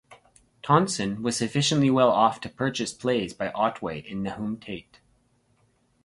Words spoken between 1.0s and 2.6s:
was sufficiently well off to